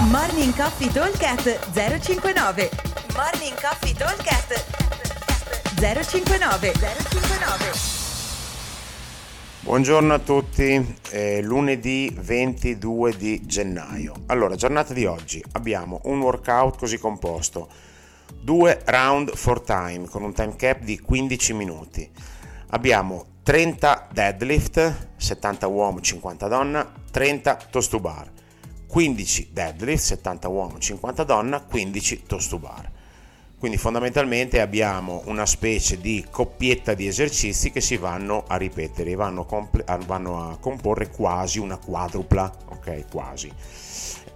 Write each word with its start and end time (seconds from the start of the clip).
Morning 0.00 0.54
Coffee 0.54 0.92
Talkcast 0.92 1.72
059 1.72 2.70
Morning 3.16 3.60
Coffee 3.60 3.92
Talkcast 3.92 4.64
059 5.74 6.72
059 6.72 7.72
Buongiorno 9.58 10.14
a 10.14 10.18
tutti, 10.20 10.96
è 11.10 11.40
lunedì 11.42 12.14
22 12.16 13.16
di 13.16 13.44
gennaio. 13.44 14.14
Allora, 14.26 14.54
giornata 14.54 14.94
di 14.94 15.04
oggi. 15.04 15.44
Abbiamo 15.52 16.00
un 16.04 16.20
workout 16.20 16.78
così 16.78 16.96
composto, 16.96 17.68
due 18.40 18.80
round 18.84 19.34
for 19.34 19.60
time 19.60 20.06
con 20.06 20.22
un 20.22 20.32
time 20.32 20.54
cap 20.54 20.78
di 20.78 21.00
15 21.00 21.52
minuti. 21.54 22.08
Abbiamo 22.68 23.24
30 23.42 24.08
deadlift, 24.12 25.08
70 25.16 25.66
uomo, 25.66 26.00
50 26.00 26.46
donna, 26.46 26.88
30 27.10 27.56
toast 27.70 27.90
to 27.90 27.98
bar, 27.98 28.30
15 28.88 29.50
deadlift, 29.52 30.02
70 30.02 30.48
uomo, 30.48 30.78
50 30.78 31.24
donna, 31.24 31.60
15 31.60 32.22
toast 32.26 32.48
to 32.48 32.58
bar. 32.58 32.90
Quindi 33.58 33.76
fondamentalmente 33.76 34.60
abbiamo 34.60 35.22
una 35.26 35.44
specie 35.44 36.00
di 36.00 36.24
coppietta 36.30 36.94
di 36.94 37.08
esercizi 37.08 37.72
che 37.72 37.80
si 37.80 37.96
vanno 37.96 38.44
a 38.46 38.56
ripetere, 38.56 39.16
vanno, 39.16 39.44
comple- 39.44 39.84
vanno 40.06 40.48
a 40.48 40.58
comporre 40.58 41.10
quasi 41.10 41.58
una 41.58 41.76
quadrupla, 41.76 42.56
ok? 42.66 43.04
Quasi. 43.10 43.52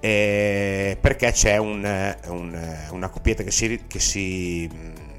Eh, 0.00 0.98
perché 1.00 1.30
c'è 1.30 1.56
un, 1.56 2.16
un, 2.26 2.88
una 2.90 3.08
coppietta 3.08 3.44
che 3.44 3.52
si, 3.52 3.84
che 3.86 4.00
si 4.00 4.68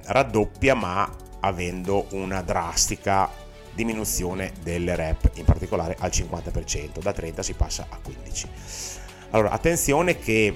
raddoppia 0.08 0.76
ma 0.76 1.10
avendo 1.40 2.08
una 2.12 2.42
drastica 2.42 3.30
diminuzione 3.74 4.52
delle 4.62 4.96
rep, 4.98 5.32
in 5.36 5.46
particolare 5.46 5.96
al 6.00 6.10
50%, 6.10 7.02
da 7.02 7.14
30 7.14 7.42
si 7.42 7.54
passa 7.54 7.88
a 7.90 7.98
15. 8.04 8.48
Allora, 9.34 9.50
attenzione 9.50 10.20
che 10.20 10.56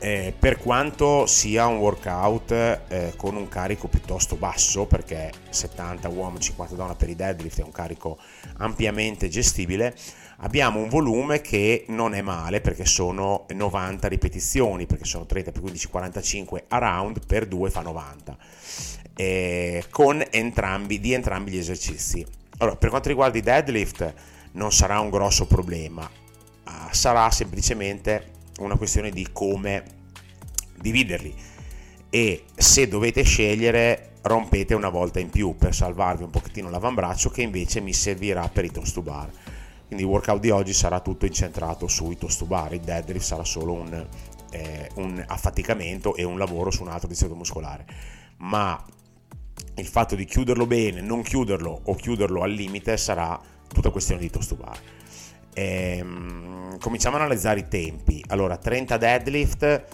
eh, 0.00 0.34
per 0.36 0.58
quanto 0.58 1.26
sia 1.26 1.66
un 1.66 1.76
workout 1.76 2.50
eh, 2.50 3.12
con 3.16 3.36
un 3.36 3.46
carico 3.46 3.86
piuttosto 3.86 4.34
basso, 4.34 4.86
perché 4.86 5.30
70 5.48 6.08
uomo, 6.08 6.40
50 6.40 6.74
donna 6.74 6.96
per 6.96 7.08
i 7.08 7.14
deadlift 7.14 7.60
è 7.60 7.62
un 7.62 7.70
carico 7.70 8.18
ampiamente 8.56 9.28
gestibile, 9.28 9.94
abbiamo 10.38 10.80
un 10.80 10.88
volume 10.88 11.40
che 11.40 11.84
non 11.88 12.14
è 12.14 12.20
male 12.20 12.60
perché 12.60 12.84
sono 12.84 13.46
90 13.48 14.08
ripetizioni, 14.08 14.86
perché 14.86 15.04
sono 15.04 15.24
30 15.24 15.52
per 15.52 15.60
15, 15.60 15.86
45 15.86 16.64
a 16.66 16.78
round, 16.78 17.24
per 17.24 17.46
2 17.46 17.70
fa 17.70 17.82
90 17.82 18.36
eh, 19.14 19.84
con 19.88 20.20
entrambi, 20.30 20.98
di 20.98 21.12
entrambi 21.12 21.52
gli 21.52 21.58
esercizi. 21.58 22.26
Allora, 22.58 22.74
per 22.74 22.88
quanto 22.88 23.08
riguarda 23.08 23.38
i 23.38 23.42
deadlift, 23.42 24.14
non 24.52 24.72
sarà 24.72 24.98
un 24.98 25.10
grosso 25.10 25.46
problema, 25.46 26.10
sarà 26.90 27.30
semplicemente 27.30 28.32
una 28.58 28.76
questione 28.76 29.10
di 29.10 29.28
come 29.32 29.82
dividerli. 30.80 31.34
E 32.10 32.44
se 32.54 32.88
dovete 32.88 33.22
scegliere 33.22 34.10
rompete 34.22 34.74
una 34.74 34.88
volta 34.88 35.20
in 35.20 35.30
più 35.30 35.56
per 35.56 35.74
salvarvi 35.74 36.24
un 36.24 36.30
pochettino 36.30 36.68
l'avambraccio 36.68 37.30
che 37.30 37.42
invece 37.42 37.80
mi 37.80 37.92
servirà 37.92 38.48
per 38.48 38.64
i 38.64 38.70
toast 38.70 38.94
to 38.94 39.02
bar. 39.02 39.30
Quindi 39.86 40.04
il 40.04 40.10
workout 40.10 40.40
di 40.40 40.50
oggi 40.50 40.72
sarà 40.72 41.00
tutto 41.00 41.26
incentrato 41.26 41.88
sui 41.88 42.16
toast 42.16 42.38
to 42.38 42.46
bar. 42.46 42.72
Il 42.74 42.80
deadlift 42.80 43.24
sarà 43.24 43.44
solo 43.44 43.72
un, 43.72 44.06
eh, 44.50 44.88
un 44.94 45.24
affaticamento 45.26 46.14
e 46.14 46.22
un 46.22 46.38
lavoro 46.38 46.70
su 46.70 46.82
un 46.82 46.88
altro 46.88 47.08
distretto 47.08 47.34
muscolare. 47.34 47.84
Ma 48.38 48.82
il 49.76 49.86
fatto 49.86 50.14
di 50.14 50.24
chiuderlo 50.24 50.66
bene, 50.66 51.00
non 51.00 51.22
chiuderlo 51.22 51.80
o 51.84 51.94
chiuderlo 51.94 52.42
al 52.42 52.52
limite 52.52 52.96
sarà 52.96 53.40
tutta 53.66 53.90
questione 53.90 54.20
di 54.20 54.30
toast 54.30 54.48
to 54.50 54.56
bar. 54.56 54.78
Ehm, 55.54 56.39
cominciamo 56.80 57.16
a 57.16 57.20
analizzare 57.20 57.60
i 57.60 57.68
tempi. 57.68 58.24
Allora, 58.28 58.56
30 58.56 58.96
deadlift 58.96 59.84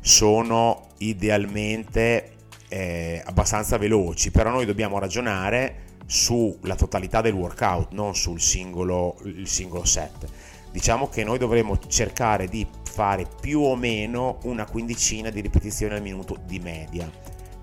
sono 0.00 0.88
idealmente 0.98 2.36
eh, 2.68 3.22
abbastanza 3.26 3.76
veloci, 3.76 4.30
però 4.30 4.50
noi 4.50 4.64
dobbiamo 4.64 4.98
ragionare 4.98 5.88
sulla 6.06 6.76
totalità 6.76 7.20
del 7.20 7.34
workout, 7.34 7.92
non 7.92 8.14
sul 8.14 8.40
singolo, 8.40 9.16
singolo 9.42 9.84
set. 9.84 10.26
Diciamo 10.70 11.08
che 11.08 11.24
noi 11.24 11.38
dovremo 11.38 11.78
cercare 11.88 12.46
di 12.46 12.66
fare 12.84 13.26
più 13.40 13.60
o 13.60 13.74
meno 13.76 14.38
una 14.44 14.64
quindicina 14.64 15.30
di 15.30 15.40
ripetizioni 15.40 15.94
al 15.94 16.02
minuto 16.02 16.38
di 16.46 16.60
media, 16.60 17.10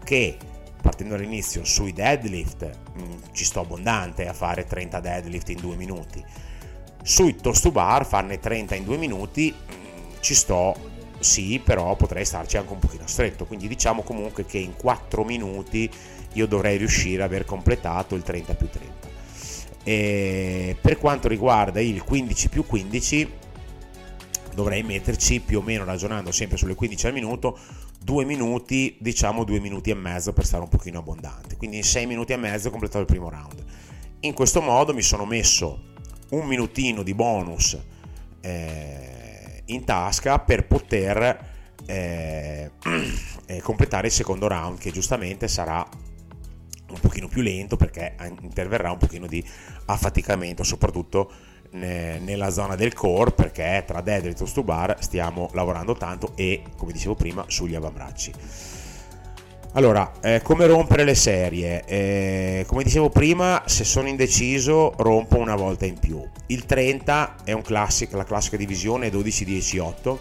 che 0.03 0.37
partendo 0.81 1.15
dall'inizio 1.15 1.63
sui 1.63 1.93
deadlift 1.93 2.69
mh, 2.93 3.01
mm, 3.01 3.11
ci 3.31 3.45
sto 3.45 3.61
abbondante 3.61 4.27
a 4.27 4.33
fare 4.33 4.65
30 4.65 4.99
deadlift 4.99 5.49
in 5.49 5.59
2 5.59 5.75
minuti 5.75 6.23
sui 7.07 7.37
toast 7.37 7.63
to 7.63 7.71
bar 7.71 8.05
farne 8.05 8.37
30 8.37 8.75
in 8.75 8.83
2 8.83 8.97
minuti 8.97 9.53
mm, 9.55 10.19
ci 10.19 10.35
sto 10.35 10.75
sì 11.19 11.61
però 11.63 11.95
potrei 11.95 12.25
starci 12.25 12.57
anche 12.57 12.73
un 12.73 12.79
pochino 12.79 13.07
stretto 13.07 13.45
quindi 13.45 13.69
diciamo 13.69 14.01
comunque 14.01 14.45
che 14.45 14.57
in 14.57 14.75
4 14.75 15.23
minuti 15.23 15.89
io 16.33 16.47
dovrei 16.47 16.75
riuscire 16.77 17.23
ad 17.23 17.29
aver 17.29 17.45
completato 17.45 18.13
il 18.13 18.23
30 18.23 18.55
più 18.55 18.67
30 18.69 19.07
e 19.83 20.75
per 20.81 20.97
quanto 20.97 21.29
riguarda 21.29 21.79
il 21.79 22.03
15 22.03 22.49
più 22.49 22.65
15 22.65 23.31
dovrei 24.53 24.83
metterci 24.83 25.39
più 25.39 25.59
o 25.59 25.61
meno 25.61 25.85
ragionando 25.85 26.33
sempre 26.33 26.57
sulle 26.57 26.75
15 26.75 27.07
al 27.07 27.13
minuto 27.13 27.57
due 28.03 28.25
minuti, 28.25 28.97
diciamo 28.99 29.45
due 29.45 29.59
minuti 29.61 29.91
e 29.91 29.93
mezzo 29.93 30.33
per 30.33 30.45
stare 30.45 30.63
un 30.63 30.69
pochino 30.69 30.99
abbondante. 30.99 31.57
Quindi 31.57 31.77
in 31.77 31.83
sei 31.83 32.05
minuti 32.05 32.33
e 32.33 32.37
mezzo 32.37 32.67
ho 32.67 32.71
completato 32.71 33.01
il 33.01 33.05
primo 33.05 33.29
round. 33.29 33.63
In 34.21 34.33
questo 34.33 34.61
modo 34.61 34.93
mi 34.93 35.01
sono 35.01 35.25
messo 35.25 35.95
un 36.29 36.45
minutino 36.45 37.03
di 37.03 37.13
bonus 37.13 37.77
eh, 38.41 39.61
in 39.65 39.83
tasca 39.83 40.39
per 40.39 40.65
poter 40.65 41.55
eh, 41.85 42.71
eh, 43.45 43.61
completare 43.61 44.07
il 44.07 44.13
secondo 44.13 44.47
round 44.47 44.77
che 44.79 44.91
giustamente 44.91 45.47
sarà 45.47 45.87
un 46.89 46.99
pochino 46.99 47.27
più 47.27 47.41
lento 47.41 47.75
perché 47.75 48.15
interverrà 48.41 48.91
un 48.91 48.97
pochino 48.97 49.27
di 49.27 49.43
affaticamento 49.85 50.63
soprattutto 50.63 51.31
nella 51.69 52.49
zona 52.49 52.75
del 52.75 52.93
core 52.93 53.31
perché 53.31 53.83
tra 53.85 53.99
deadlift 53.99 54.41
e 54.41 54.51
to 54.53 54.63
bar 54.63 54.95
stiamo 55.01 55.49
lavorando 55.51 55.95
tanto 55.95 56.31
e 56.35 56.63
come 56.77 56.93
dicevo 56.93 57.13
prima 57.13 57.43
sugli 57.47 57.75
avambracci 57.75 58.31
allora 59.77 60.11
eh, 60.21 60.41
come 60.41 60.65
rompere 60.65 61.03
le 61.03 61.13
serie? 61.13 61.85
Eh, 61.85 62.65
come 62.65 62.83
dicevo 62.83 63.11
prima 63.11 63.61
se 63.67 63.83
sono 63.83 64.07
indeciso 64.07 64.93
rompo 64.97 65.37
una 65.37 65.55
volta 65.55 65.85
in 65.85 65.99
più. 65.99 66.19
Il 66.47 66.65
30 66.65 67.35
è 67.43 67.51
un 67.51 67.61
classic, 67.61 68.11
la 68.13 68.23
classica 68.23 68.57
divisione 68.57 69.11
12 69.11 69.45
10 69.45 69.77
8 69.77 70.19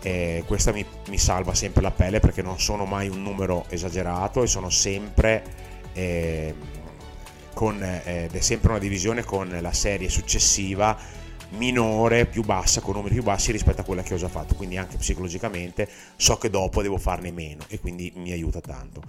eh, 0.00 0.42
questa 0.46 0.72
mi, 0.72 0.84
mi, 1.08 1.18
salva 1.18 1.54
sempre 1.54 1.82
la 1.82 1.90
pelle 1.90 2.20
perché 2.20 2.40
non 2.40 2.58
sono 2.58 2.86
mai 2.86 3.08
un 3.08 3.22
numero 3.22 3.66
esagerato 3.68 4.42
e 4.42 4.46
sono 4.46 4.70
sempre 4.70 5.42
eh, 5.92 6.54
con, 7.52 7.82
eh, 7.82 8.28
sempre 8.38 8.70
una 8.70 8.78
divisione 8.78 9.22
con 9.22 9.54
la 9.60 9.72
serie 9.72 10.08
successiva 10.08 10.96
minore, 11.56 12.26
più 12.26 12.42
bassa, 12.42 12.80
con 12.80 12.94
numeri 12.94 13.14
più 13.14 13.22
bassi 13.22 13.52
rispetto 13.52 13.80
a 13.80 13.84
quella 13.84 14.02
che 14.02 14.14
ho 14.14 14.16
già 14.16 14.28
fatto, 14.28 14.54
quindi 14.54 14.76
anche 14.76 14.96
psicologicamente 14.96 15.88
so 16.16 16.36
che 16.36 16.50
dopo 16.50 16.82
devo 16.82 16.98
farne 16.98 17.30
meno 17.30 17.64
e 17.68 17.80
quindi 17.80 18.12
mi 18.16 18.32
aiuta 18.32 18.60
tanto. 18.60 19.02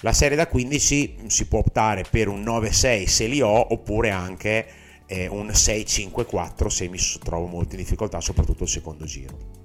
La 0.00 0.12
serie 0.12 0.36
da 0.36 0.46
15 0.46 1.16
si 1.26 1.46
può 1.46 1.60
optare 1.60 2.04
per 2.08 2.28
un 2.28 2.42
9-6 2.42 3.06
se 3.06 3.26
li 3.26 3.40
ho 3.40 3.72
oppure 3.72 4.10
anche 4.10 4.66
eh, 5.06 5.28
un 5.28 5.46
6-5-4 5.46 6.66
se 6.66 6.88
mi 6.88 6.98
trovo 7.22 7.46
molto 7.46 7.74
in 7.74 7.80
difficoltà, 7.80 8.20
soprattutto 8.20 8.64
il 8.64 8.68
secondo 8.68 9.04
giro. 9.04 9.62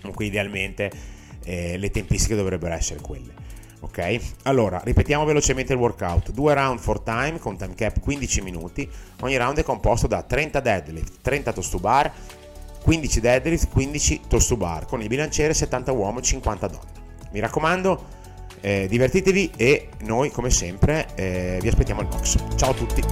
Comunque 0.00 0.24
idealmente 0.24 0.90
eh, 1.44 1.76
le 1.76 1.90
tempistiche 1.90 2.36
dovrebbero 2.36 2.74
essere 2.74 3.00
quelle 3.00 3.59
ok? 3.80 4.20
Allora, 4.44 4.80
ripetiamo 4.84 5.24
velocemente 5.24 5.72
il 5.72 5.78
workout. 5.78 6.30
Due 6.30 6.54
round 6.54 6.78
for 6.78 7.00
time 7.00 7.38
con 7.38 7.56
time 7.56 7.74
cap 7.74 7.98
15 8.00 8.42
minuti. 8.42 8.88
Ogni 9.20 9.36
round 9.36 9.58
è 9.58 9.62
composto 9.62 10.06
da 10.06 10.22
30 10.22 10.60
deadlift, 10.60 11.20
30 11.22 11.52
toast 11.52 11.70
to 11.70 11.78
bar, 11.78 12.12
15 12.82 13.20
deadlift, 13.20 13.68
15 13.68 14.20
toast 14.28 14.48
to 14.48 14.56
bar, 14.56 14.86
con 14.86 15.02
il 15.02 15.08
bilanciere 15.08 15.54
70 15.54 15.92
uomo, 15.92 16.20
50 16.20 16.66
donne. 16.66 16.98
Mi 17.32 17.40
raccomando, 17.40 18.18
eh, 18.60 18.86
divertitevi 18.88 19.52
e 19.56 19.88
noi 20.00 20.30
come 20.30 20.50
sempre 20.50 21.08
eh, 21.14 21.58
vi 21.60 21.68
aspettiamo 21.68 22.00
al 22.00 22.06
box. 22.06 22.36
Ciao 22.56 22.70
a 22.70 22.74
tutti! 22.74 23.02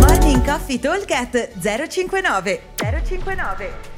Morning 0.00 0.44
Coffee 0.44 0.78
Talk 0.78 1.50
059 1.88 2.60
059 2.76 3.91